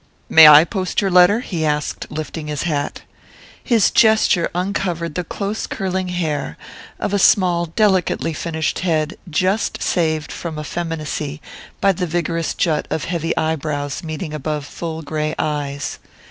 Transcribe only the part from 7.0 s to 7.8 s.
a small